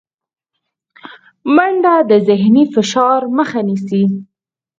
[1.55, 4.03] منډه د ذهني فشار مخه نیسي